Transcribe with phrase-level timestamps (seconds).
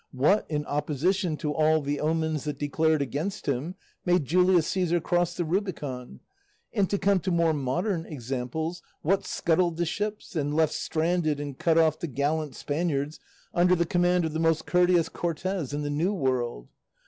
[0.13, 5.35] What, in opposition to all the omens that declared against him, made Julius Caesar cross
[5.35, 6.21] the Rubicon?
[6.73, 11.55] And to come to more modern examples, what scuttled the ships, and left stranded and
[11.59, 13.19] cut off the gallant Spaniards
[13.53, 16.69] under the command of the most courteous Cortes in the New World?